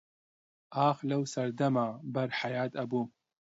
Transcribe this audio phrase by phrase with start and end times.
[0.77, 3.09] ئاخ لەو سەردەما بەر حەیات ئەبووم